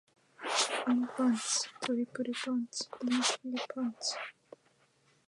[0.87, 1.69] アンパンチ。
[1.79, 2.89] トリプルパンチ。
[3.03, 4.15] モンキー・パンチ。